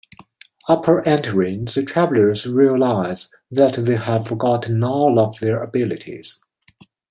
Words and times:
Upon 0.67 1.03
entering, 1.05 1.65
the 1.65 1.83
travelers 1.83 2.47
realize 2.47 3.27
that 3.51 3.85
they 3.85 3.97
have 3.97 4.25
forgotten 4.27 4.83
all 4.83 5.19
of 5.19 5.37
their 5.37 5.61
abilities. 5.61 6.39